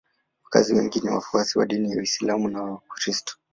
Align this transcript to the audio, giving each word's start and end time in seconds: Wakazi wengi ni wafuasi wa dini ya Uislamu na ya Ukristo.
Wakazi 0.43 0.73
wengi 0.73 0.99
ni 0.99 1.09
wafuasi 1.09 1.59
wa 1.59 1.65
dini 1.65 1.91
ya 1.91 1.97
Uislamu 1.97 2.47
na 2.49 2.59
ya 2.59 2.71
Ukristo. 2.71 3.35